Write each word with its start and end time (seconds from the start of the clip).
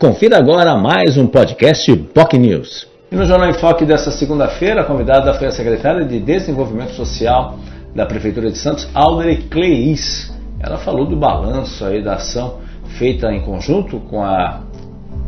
Confira 0.00 0.38
agora 0.38 0.78
mais 0.78 1.18
um 1.18 1.26
podcast 1.26 1.94
POC 1.94 2.38
News. 2.38 2.88
E 3.12 3.14
no 3.14 3.26
Jornal 3.26 3.50
em 3.50 3.52
Foque 3.52 3.84
desta 3.84 4.10
segunda-feira, 4.10 4.80
a 4.80 4.84
convidada 4.84 5.34
foi 5.34 5.48
a 5.48 5.50
secretária 5.50 6.06
de 6.06 6.18
Desenvolvimento 6.18 6.92
Social 6.92 7.58
da 7.94 8.06
Prefeitura 8.06 8.50
de 8.50 8.56
Santos, 8.56 8.88
Audrey 8.94 9.42
Cleis. 9.50 10.34
Ela 10.58 10.78
falou 10.78 11.06
do 11.06 11.16
balanço 11.16 11.84
aí 11.84 12.02
da 12.02 12.14
ação 12.14 12.60
feita 12.96 13.30
em 13.30 13.42
conjunto 13.42 14.00
com 14.08 14.24
a 14.24 14.62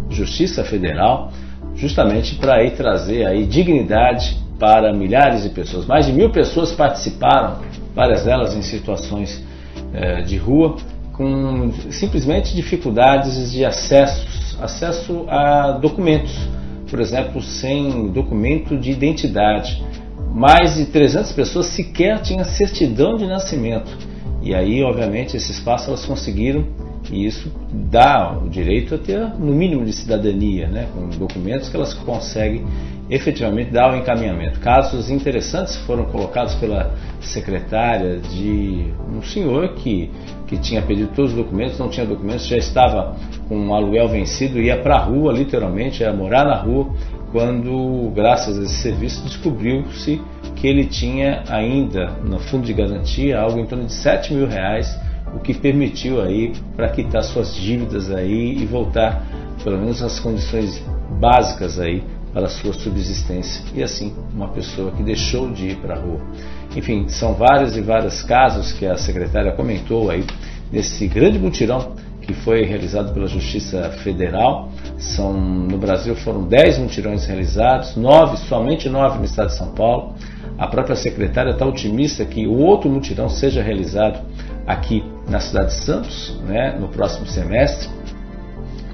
Justiça 0.08 0.64
Federal, 0.64 1.30
justamente 1.74 2.36
para 2.36 2.66
trazer 2.70 3.26
aí 3.26 3.44
dignidade 3.44 4.38
para 4.58 4.90
milhares 4.90 5.42
de 5.42 5.50
pessoas. 5.50 5.84
Mais 5.84 6.06
de 6.06 6.14
mil 6.14 6.30
pessoas 6.30 6.72
participaram, 6.72 7.58
várias 7.94 8.24
delas 8.24 8.56
em 8.56 8.62
situações 8.62 9.44
eh, 9.92 10.22
de 10.22 10.38
rua, 10.38 10.76
com 11.12 11.70
simplesmente 11.90 12.56
dificuldades 12.56 13.52
de 13.52 13.66
acesso 13.66 14.32
acesso 14.60 15.24
a 15.28 15.72
documentos, 15.72 16.36
por 16.88 17.00
exemplo, 17.00 17.40
sem 17.40 18.08
documento 18.08 18.76
de 18.76 18.90
identidade. 18.90 19.82
Mais 20.34 20.76
de 20.76 20.86
300 20.86 21.32
pessoas 21.32 21.66
sequer 21.66 22.20
tinham 22.22 22.44
certidão 22.44 23.16
de 23.16 23.26
nascimento. 23.26 23.90
E 24.42 24.54
aí, 24.54 24.82
obviamente, 24.82 25.36
esse 25.36 25.52
espaço 25.52 25.88
elas 25.88 26.04
conseguiram 26.04 26.66
e 27.12 27.26
isso 27.26 27.52
dá 27.70 28.32
o 28.32 28.48
direito 28.48 28.94
a 28.94 28.98
ter 28.98 29.20
no 29.38 29.52
mínimo 29.52 29.84
de 29.84 29.92
cidadania, 29.92 30.66
né, 30.66 30.88
com 30.94 31.08
documentos 31.10 31.68
que 31.68 31.76
elas 31.76 31.92
conseguem 31.92 32.64
efetivamente 33.10 33.70
dar 33.70 33.92
o 33.92 33.96
encaminhamento. 33.96 34.58
Casos 34.60 35.10
interessantes 35.10 35.76
foram 35.84 36.06
colocados 36.06 36.54
pela 36.54 36.94
secretária 37.20 38.18
de 38.18 38.86
um 39.14 39.22
senhor 39.22 39.74
que, 39.74 40.10
que 40.46 40.56
tinha 40.56 40.80
pedido 40.80 41.12
todos 41.14 41.32
os 41.32 41.36
documentos, 41.36 41.78
não 41.78 41.90
tinha 41.90 42.06
documentos, 42.06 42.46
já 42.46 42.56
estava 42.56 43.14
com 43.46 43.58
um 43.58 43.74
aluguel 43.74 44.08
vencido, 44.08 44.58
ia 44.58 44.78
para 44.78 44.96
a 44.96 45.00
rua, 45.00 45.32
literalmente, 45.34 46.02
ia 46.02 46.12
morar 46.12 46.44
na 46.44 46.56
rua, 46.56 46.90
quando, 47.30 48.10
graças 48.14 48.58
a 48.58 48.62
esse 48.62 48.74
serviço, 48.74 49.22
descobriu-se 49.24 50.20
que 50.56 50.66
ele 50.66 50.86
tinha 50.86 51.42
ainda 51.48 52.12
no 52.24 52.38
fundo 52.38 52.64
de 52.64 52.72
garantia 52.72 53.38
algo 53.38 53.58
em 53.58 53.66
torno 53.66 53.84
de 53.84 53.92
7 53.92 54.32
mil 54.32 54.46
reais 54.46 54.98
o 55.34 55.40
que 55.40 55.54
permitiu 55.54 56.20
aí 56.20 56.52
para 56.76 56.88
quitar 56.90 57.22
suas 57.22 57.54
dívidas 57.54 58.10
aí 58.10 58.58
e 58.58 58.66
voltar 58.66 59.24
pelo 59.62 59.78
menos 59.78 60.02
às 60.02 60.18
condições 60.18 60.82
básicas 61.20 61.78
aí 61.78 62.02
para 62.32 62.46
a 62.46 62.48
sua 62.48 62.72
subsistência 62.72 63.62
e 63.74 63.82
assim 63.82 64.14
uma 64.32 64.48
pessoa 64.48 64.90
que 64.92 65.02
deixou 65.02 65.50
de 65.50 65.68
ir 65.68 65.76
para 65.76 65.94
a 65.94 65.98
rua. 65.98 66.20
Enfim, 66.74 67.06
são 67.08 67.34
vários 67.34 67.76
e 67.76 67.82
vários 67.82 68.22
casos 68.22 68.72
que 68.72 68.86
a 68.86 68.96
secretária 68.96 69.52
comentou 69.52 70.10
aí 70.10 70.24
nesse 70.70 71.06
grande 71.06 71.38
mutirão 71.38 71.92
que 72.22 72.32
foi 72.32 72.64
realizado 72.64 73.12
pela 73.12 73.26
Justiça 73.26 73.90
Federal. 74.02 74.70
São, 74.96 75.32
no 75.34 75.76
Brasil 75.76 76.14
foram 76.14 76.44
10 76.44 76.78
mutirões 76.78 77.26
realizados, 77.26 77.96
nove, 77.96 78.36
somente 78.38 78.88
nove 78.88 79.18
no 79.18 79.24
estado 79.24 79.48
de 79.48 79.56
São 79.56 79.72
Paulo. 79.72 80.14
A 80.56 80.66
própria 80.68 80.94
secretária 80.94 81.50
está 81.50 81.66
otimista 81.66 82.24
que 82.24 82.46
o 82.46 82.56
outro 82.56 82.88
mutirão 82.88 83.28
seja 83.28 83.62
realizado 83.62 84.20
aqui 84.66 85.02
na 85.28 85.40
cidade 85.40 85.68
de 85.68 85.84
Santos, 85.84 86.40
né, 86.44 86.76
no 86.78 86.88
próximo 86.88 87.26
semestre. 87.26 87.88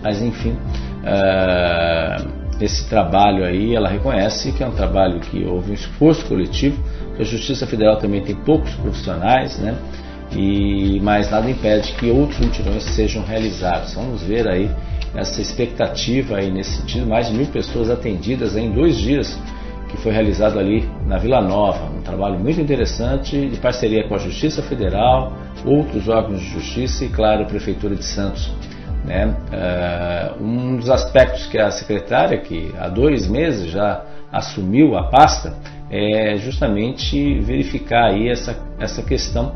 Mas 0.02 0.22
enfim, 0.22 0.56
uh, 1.02 2.38
esse 2.60 2.88
trabalho 2.88 3.44
aí, 3.44 3.74
ela 3.74 3.88
reconhece 3.88 4.52
que 4.52 4.62
é 4.62 4.66
um 4.66 4.74
trabalho 4.74 5.20
que 5.20 5.44
houve 5.44 5.70
um 5.70 5.74
esforço 5.74 6.24
coletivo, 6.26 6.82
a 7.18 7.24
Justiça 7.24 7.66
Federal 7.66 7.96
também 7.96 8.22
tem 8.22 8.34
poucos 8.34 8.72
profissionais, 8.74 9.58
né? 9.58 9.76
E 10.32 11.00
mais 11.00 11.30
nada 11.30 11.50
impede 11.50 11.92
que 11.92 12.10
outros 12.10 12.38
mutirões 12.38 12.84
sejam 12.84 13.24
realizados. 13.24 13.94
Vamos 13.94 14.22
ver 14.22 14.46
aí 14.46 14.70
essa 15.14 15.40
expectativa 15.40 16.36
aí 16.36 16.50
nesse 16.50 16.80
sentido, 16.80 17.06
mais 17.06 17.28
de 17.28 17.34
mil 17.34 17.46
pessoas 17.46 17.90
atendidas 17.90 18.56
em 18.56 18.70
dois 18.70 18.96
dias 18.96 19.38
que 19.88 19.96
foi 19.96 20.12
realizado 20.12 20.58
ali 20.58 20.88
na 21.06 21.16
Vila 21.16 21.40
Nova, 21.40 21.90
um 21.90 22.02
trabalho 22.02 22.38
muito 22.38 22.60
interessante 22.60 23.48
de 23.48 23.56
parceria 23.56 24.06
com 24.06 24.14
a 24.14 24.18
Justiça 24.18 24.62
Federal, 24.62 25.32
outros 25.64 26.08
órgãos 26.08 26.40
de 26.40 26.46
justiça 26.46 27.04
e, 27.04 27.08
claro, 27.08 27.42
a 27.42 27.46
Prefeitura 27.46 27.94
de 27.94 28.04
Santos. 28.04 28.50
Né? 29.04 29.26
Uh, 29.26 30.42
um 30.42 30.76
dos 30.76 30.90
aspectos 30.90 31.46
que 31.46 31.58
a 31.58 31.70
secretária, 31.70 32.38
que 32.38 32.72
há 32.78 32.88
dois 32.88 33.26
meses 33.26 33.70
já 33.70 34.04
assumiu 34.30 34.96
a 34.96 35.04
pasta, 35.04 35.54
é 35.90 36.36
justamente 36.36 37.40
verificar 37.40 38.10
aí 38.10 38.28
essa, 38.28 38.58
essa 38.78 39.02
questão 39.02 39.54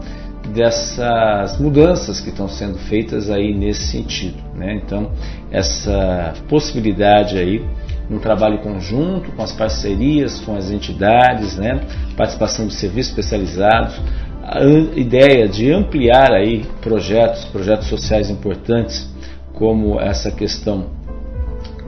dessas 0.49 1.59
mudanças 1.61 2.21
que 2.21 2.31
estão 2.31 2.49
sendo 2.49 2.79
feitas 2.79 3.31
aí 3.31 3.55
nesse 3.55 3.87
sentido. 3.89 4.43
Né? 4.55 4.81
Então, 4.85 5.13
essa 5.51 6.35
possibilidade 6.49 7.39
aí, 7.39 7.65
um 8.11 8.19
trabalho 8.19 8.59
conjunto 8.59 9.31
com 9.33 9.43
as 9.43 9.53
parcerias, 9.53 10.39
com 10.41 10.57
as 10.57 10.71
entidades, 10.71 11.57
né? 11.57 11.81
participação 12.17 12.67
de 12.67 12.75
serviços 12.75 13.11
especializados, 13.11 14.01
a 14.43 14.65
ideia 14.97 15.49
de 15.49 15.73
ampliar 15.73 16.33
aí 16.33 16.65
projetos, 16.81 17.45
projetos 17.45 17.87
sociais 17.87 18.29
importantes, 18.29 19.09
como 19.55 20.01
essa 20.01 20.33
questão 20.33 20.87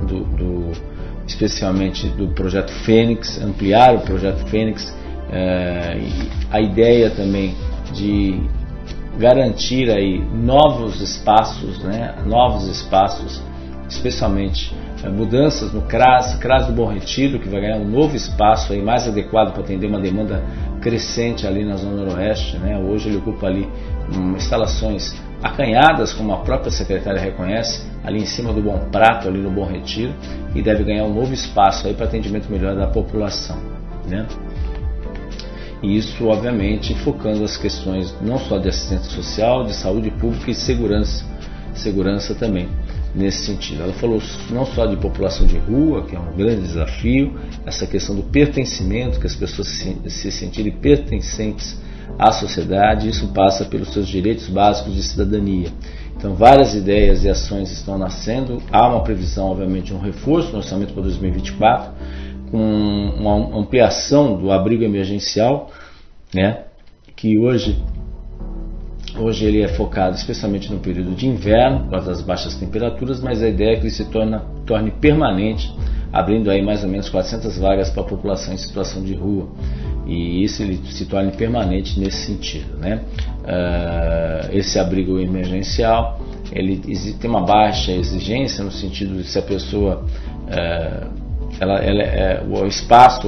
do, 0.07 0.25
do 0.25 0.73
especialmente 1.27 2.07
do 2.09 2.29
projeto 2.29 2.71
Fênix, 2.85 3.43
ampliar 3.43 3.95
o 3.95 4.01
projeto 4.01 4.47
Fênix, 4.49 4.95
é, 5.33 5.99
a 6.51 6.61
ideia 6.61 7.11
também 7.11 7.55
de 7.93 8.41
garantir 9.19 9.91
aí 9.91 10.19
novos 10.21 11.01
espaços, 11.01 11.83
né, 11.83 12.15
novos 12.27 12.69
espaços, 12.69 13.43
especialmente 13.89 14.75
é, 15.03 15.09
mudanças 15.09 15.73
no 15.73 15.83
CRAS, 15.83 16.37
CRAS 16.37 16.67
do 16.67 16.73
Bom 16.73 16.87
Retiro, 16.87 17.39
que 17.39 17.49
vai 17.49 17.61
ganhar 17.61 17.77
um 17.77 17.89
novo 17.89 18.17
espaço 18.17 18.73
aí 18.73 18.83
mais 18.83 19.09
adequado 19.09 19.53
para 19.53 19.63
atender 19.63 19.87
uma 19.87 20.01
demanda 20.01 20.43
crescente 20.85 21.47
ali 21.47 21.65
na 21.65 21.77
Zona 21.77 22.05
Noroeste. 22.05 22.59
Né? 22.59 22.79
Hoje 22.79 23.09
ele 23.09 23.17
ocupa 23.17 23.47
ali 23.47 23.67
um, 24.15 24.37
instalações 24.37 25.17
acanhadas, 25.43 26.13
como 26.13 26.33
a 26.33 26.39
própria 26.39 26.71
secretária 26.71 27.21
reconhece, 27.21 27.83
ali 28.05 28.19
em 28.19 28.27
cima 28.27 28.53
do 28.53 28.63
Bom 28.63 28.79
Prato, 28.93 29.27
ali 29.27 29.39
no 29.39 29.51
Bom 29.51 29.65
Retiro, 29.65 30.13
e 30.55 30.61
deve 30.61 30.85
ganhar 30.85 31.05
um 31.05 31.15
novo 31.15 31.33
espaço 31.33 31.87
aí 31.87 31.95
para 31.95 32.05
atendimento 32.05 32.51
melhor 32.51 32.77
da 32.77 32.87
população. 32.87 33.57
Né? 34.07 34.27
E 35.83 35.97
isso, 35.97 36.27
obviamente, 36.27 36.95
focando 36.97 37.45
as 37.45 37.57
questões 37.57 38.15
não 38.21 38.39
só 38.39 38.59
de 38.59 38.69
assistência 38.69 39.11
social, 39.11 39.65
de 39.65 39.75
saúde 39.75 40.11
pública 40.11 40.51
e 40.51 40.55
segurança, 40.55 41.25
segurança 41.75 42.35
também 42.35 42.69
nesse 43.15 43.47
sentido. 43.47 43.83
Ela 43.83 43.93
falou 43.93 44.21
não 44.51 44.67
só 44.67 44.87
de 44.87 44.97
população 44.97 45.47
de 45.47 45.57
rua, 45.57 46.03
que 46.03 46.17
é 46.17 46.19
um 46.19 46.37
grande 46.37 46.63
desafio, 46.63 47.39
essa 47.65 47.87
questão 47.87 48.15
do 48.15 48.23
pertencimento, 48.23 49.21
que 49.21 49.27
as 49.27 49.37
pessoas 49.37 49.69
se, 49.69 49.97
se 50.09 50.33
sentirem 50.33 50.73
pertencentes 50.73 51.79
à 52.19 52.33
sociedade, 52.33 53.09
isso 53.09 53.29
passa 53.29 53.65
pelos 53.65 53.93
seus 53.93 54.09
direitos 54.09 54.49
básicos 54.49 54.95
de 54.95 55.03
cidadania. 55.03 55.69
Então, 56.17 56.35
várias 56.35 56.75
ideias 56.75 57.25
e 57.25 57.29
ações 57.29 57.71
estão 57.71 57.99
nascendo. 57.99 58.63
Há 58.71 58.89
uma 58.89 59.03
previsão, 59.03 59.47
obviamente, 59.47 59.87
de 59.87 59.95
um 59.95 60.01
reforço 60.01 60.53
no 60.53 60.59
orçamento 60.59 60.93
para 60.93 61.03
2024, 61.03 61.93
com 62.51 63.15
uma 63.19 63.59
ampliação 63.59 64.37
do 64.37 64.51
abrigo 64.51 64.85
emergencial, 64.85 65.71
né, 66.33 66.65
que 67.17 67.39
hoje 67.39 67.83
Hoje 69.17 69.45
ele 69.45 69.63
é 69.63 69.69
focado 69.69 70.17
especialmente 70.17 70.73
no 70.73 70.81
período 70.81 71.15
de 71.15 71.27
inverno, 71.27 71.85
por 71.85 71.91
causa 71.91 72.11
das 72.11 72.21
baixas 72.21 72.57
temperaturas, 72.57 73.21
mas 73.21 73.43
a 73.43 73.49
ideia 73.49 73.75
é 73.75 73.77
que 73.77 73.83
ele 73.83 73.91
se 73.91 74.05
torna, 74.07 74.41
torne 74.67 74.91
permanente, 74.91 75.73
abrindo 76.13 76.51
aí 76.51 76.61
mais 76.63 76.83
ou 76.83 76.91
menos 76.91 77.09
400 77.09 77.57
vagas 77.59 77.91
para 77.91 78.03
a 78.03 78.07
população 78.07 78.53
em 78.53 78.57
situação 78.57 79.03
de 79.05 79.15
rua. 79.15 79.49
E 80.05 80.43
isso 80.43 80.63
ele 80.63 80.81
se 80.91 81.07
torne 81.07 81.31
permanente 81.33 81.99
nesse 81.99 82.27
sentido. 82.27 82.77
Né? 82.77 83.03
Uh, 83.45 84.57
esse 84.57 84.79
abrigo 84.79 85.19
emergencial 85.19 86.21
ele 86.53 86.77
tem 87.21 87.31
uma 87.31 87.45
baixa 87.45 87.93
exigência 87.93 88.63
no 88.63 88.71
sentido 88.71 89.17
de 89.17 89.25
se 89.25 89.39
a 89.39 89.43
pessoa 89.43 90.05
uh, 90.05 91.25
ela, 91.59 91.79
ela 91.79 92.03
é, 92.03 92.43
o 92.49 92.67
espaço 92.67 93.23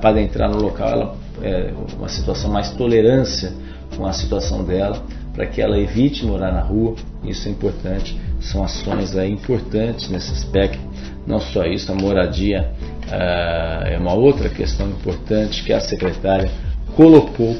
para 0.00 0.22
entrar 0.22 0.48
no 0.48 0.60
local 0.60 0.88
ela 0.88 1.16
é 1.42 1.72
uma 1.96 2.08
situação 2.08 2.50
mais 2.50 2.70
tolerância 2.72 3.52
com 3.96 4.06
a 4.06 4.12
situação 4.12 4.64
dela 4.64 5.02
para 5.34 5.46
que 5.46 5.60
ela 5.60 5.78
evite 5.78 6.24
morar 6.24 6.52
na 6.52 6.60
rua. 6.60 6.94
Isso 7.24 7.48
é 7.48 7.50
importante. 7.50 8.18
São 8.40 8.62
ações 8.62 9.16
aí 9.16 9.30
importantes 9.30 10.08
nesse 10.08 10.32
aspecto. 10.32 10.78
Não 11.26 11.40
só 11.40 11.64
isso, 11.64 11.90
a 11.92 11.94
moradia 11.94 12.72
uh, 13.06 13.86
é 13.86 13.96
uma 13.98 14.14
outra 14.14 14.48
questão 14.48 14.88
importante 14.88 15.62
que 15.62 15.72
a 15.72 15.80
secretária 15.80 16.50
colocou 16.94 17.56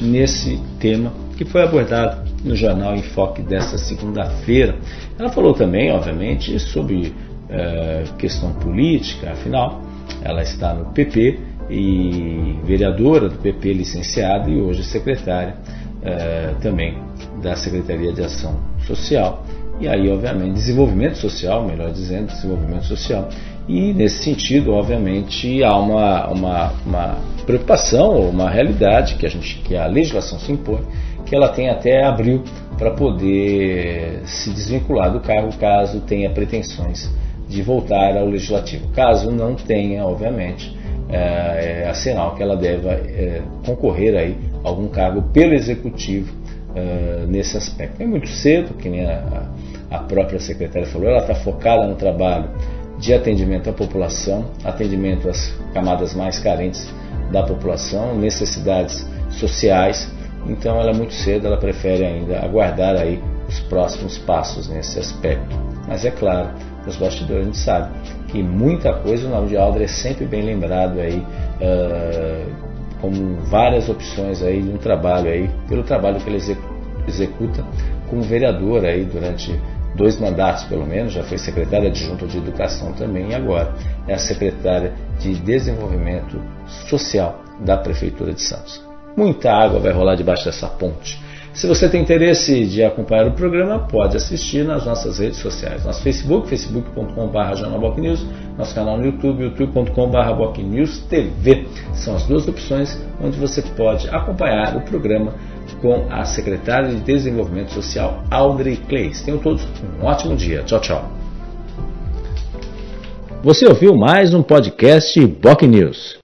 nesse 0.00 0.60
tema 0.78 1.12
que 1.36 1.44
foi 1.44 1.62
abordado 1.62 2.28
no 2.44 2.56
jornal 2.56 2.96
Enfoque 2.96 3.42
desta 3.42 3.78
segunda-feira. 3.78 4.76
Ela 5.18 5.30
falou 5.30 5.54
também, 5.54 5.92
obviamente, 5.92 6.58
sobre 6.58 7.14
uh, 7.48 8.14
questão 8.16 8.52
política, 8.54 9.30
afinal, 9.30 9.80
ela 10.22 10.42
está 10.42 10.74
no 10.74 10.86
PP 10.86 11.38
e 11.70 12.58
vereadora 12.64 13.28
do 13.28 13.36
PP 13.36 13.72
licenciada 13.72 14.50
e 14.50 14.60
hoje 14.60 14.82
secretária 14.82 15.56
é, 16.02 16.54
também 16.60 16.98
da 17.42 17.56
Secretaria 17.56 18.12
de 18.12 18.22
Ação 18.22 18.58
Social 18.86 19.44
e 19.80 19.86
aí, 19.86 20.10
obviamente, 20.10 20.54
desenvolvimento 20.54 21.18
social, 21.18 21.64
melhor 21.64 21.92
dizendo, 21.92 22.26
desenvolvimento 22.26 22.84
social. 22.84 23.28
E 23.68 23.92
nesse 23.92 24.24
sentido, 24.24 24.72
obviamente, 24.72 25.62
há 25.62 25.76
uma, 25.76 26.26
uma, 26.28 26.72
uma 26.84 27.18
preocupação 27.46 28.12
ou 28.12 28.28
uma 28.28 28.50
realidade 28.50 29.14
que 29.14 29.24
a, 29.24 29.28
gente, 29.28 29.58
que 29.58 29.76
a 29.76 29.86
legislação 29.86 30.38
se 30.38 30.50
impõe, 30.50 30.80
que 31.24 31.34
ela 31.34 31.48
tem 31.48 31.68
até 31.68 32.04
abril 32.04 32.42
para 32.76 32.90
poder 32.90 34.22
se 34.24 34.50
desvincular 34.50 35.12
do 35.12 35.20
cargo 35.20 35.54
caso 35.58 36.00
tenha 36.00 36.30
pretensões 36.30 37.08
de 37.48 37.62
voltar 37.62 38.16
ao 38.16 38.26
legislativo. 38.26 38.88
Caso 38.88 39.30
não 39.30 39.54
tenha, 39.54 40.04
obviamente, 40.04 40.76
é, 41.08 41.84
é 41.88 41.94
sinal 41.94 42.34
que 42.34 42.42
ela 42.42 42.56
deva 42.56 42.90
é, 42.92 43.42
concorrer 43.64 44.16
aí 44.16 44.36
algum 44.68 44.88
cargo 44.88 45.22
pelo 45.32 45.54
executivo 45.54 46.32
é, 46.74 47.24
nesse 47.26 47.56
aspecto. 47.56 48.02
É 48.02 48.06
muito 48.06 48.28
cedo, 48.28 48.74
que 48.74 48.88
nem 48.88 49.04
a, 49.04 49.48
a 49.90 49.98
própria 50.00 50.38
secretária 50.38 50.86
falou, 50.86 51.08
ela 51.08 51.20
está 51.20 51.34
focada 51.34 51.86
no 51.86 51.94
trabalho 51.94 52.50
de 52.98 53.14
atendimento 53.14 53.70
à 53.70 53.72
população, 53.72 54.50
atendimento 54.64 55.28
às 55.28 55.54
camadas 55.72 56.14
mais 56.14 56.38
carentes 56.38 56.92
da 57.30 57.42
população, 57.42 58.16
necessidades 58.16 59.06
sociais. 59.30 60.10
Então 60.46 60.80
ela 60.80 60.90
é 60.90 60.94
muito 60.94 61.12
cedo, 61.12 61.46
ela 61.46 61.56
prefere 61.56 62.04
ainda 62.04 62.40
aguardar 62.40 62.96
aí 62.96 63.22
os 63.48 63.60
próximos 63.60 64.18
passos 64.18 64.68
nesse 64.68 64.98
aspecto. 64.98 65.56
Mas 65.86 66.04
é 66.04 66.10
claro, 66.10 66.50
nos 66.84 66.96
bastidores 66.96 67.42
a 67.42 67.44
gente 67.46 67.58
sabe 67.58 67.90
que 68.28 68.42
muita 68.42 68.92
coisa 68.94 69.26
o 69.26 69.30
nome 69.30 69.48
de 69.48 69.56
Alder 69.56 69.82
é 69.82 69.88
sempre 69.88 70.26
bem 70.26 70.42
lembrado 70.42 71.00
aí 71.00 71.18
uh, 71.18 72.67
como 73.00 73.36
várias 73.42 73.88
opções 73.88 74.42
aí 74.42 74.62
de 74.62 74.70
um 74.70 74.76
trabalho 74.76 75.30
aí, 75.30 75.50
pelo 75.68 75.82
trabalho 75.82 76.20
que 76.20 76.28
ele 76.28 76.38
executa 77.06 77.64
como 78.08 78.22
vereador 78.22 78.84
aí 78.84 79.04
durante 79.04 79.58
dois 79.94 80.18
mandatos 80.20 80.64
pelo 80.64 80.86
menos, 80.86 81.12
já 81.12 81.22
foi 81.24 81.38
secretária 81.38 81.88
adjunta 81.88 82.26
de 82.26 82.38
Educação 82.38 82.92
também 82.92 83.30
e 83.30 83.34
agora 83.34 83.74
é 84.06 84.14
a 84.14 84.18
secretária 84.18 84.92
de 85.18 85.34
Desenvolvimento 85.34 86.40
Social 86.88 87.42
da 87.60 87.76
Prefeitura 87.76 88.32
de 88.32 88.42
Santos. 88.42 88.82
Muita 89.16 89.52
água 89.52 89.80
vai 89.80 89.92
rolar 89.92 90.14
debaixo 90.14 90.44
dessa 90.44 90.68
ponte. 90.68 91.20
Se 91.58 91.66
você 91.66 91.88
tem 91.88 92.02
interesse 92.02 92.66
de 92.66 92.84
acompanhar 92.84 93.26
o 93.26 93.32
programa, 93.32 93.80
pode 93.80 94.16
assistir 94.16 94.64
nas 94.64 94.86
nossas 94.86 95.18
redes 95.18 95.40
sociais. 95.40 95.84
Nosso 95.84 96.00
Facebook, 96.04 96.48
facebook.com.br 96.48 98.00
News, 98.00 98.24
nosso 98.56 98.72
canal 98.72 98.96
no 98.96 99.04
YouTube, 99.04 99.42
youtube.com.br 99.42 101.10
TV. 101.10 101.66
São 101.94 102.14
as 102.14 102.24
duas 102.28 102.46
opções 102.46 102.96
onde 103.20 103.36
você 103.40 103.60
pode 103.76 104.08
acompanhar 104.08 104.76
o 104.76 104.82
programa 104.82 105.34
com 105.82 106.06
a 106.08 106.24
secretária 106.24 106.90
de 106.90 107.00
Desenvolvimento 107.00 107.72
Social, 107.72 108.22
Audrey 108.30 108.76
Clays. 108.76 109.20
Tenham 109.22 109.40
todos 109.40 109.66
um 110.00 110.04
ótimo 110.06 110.36
dia. 110.36 110.62
Tchau, 110.62 110.80
tchau. 110.80 111.10
Você 113.42 113.66
ouviu 113.66 113.96
mais 113.96 114.32
um 114.32 114.44
podcast 114.44 115.26
Boc 115.26 115.62
News. 115.62 116.16